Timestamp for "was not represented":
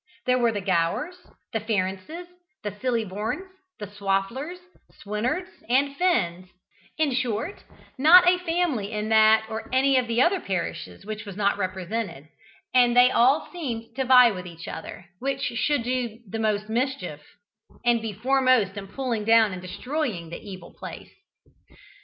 11.23-12.29